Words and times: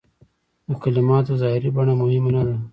د 0.67 0.69
کلماتو 0.83 1.39
ظاهري 1.41 1.69
بڼه 1.75 1.93
مهمه 2.01 2.29
نه 2.35 2.43
ده. 2.47 2.55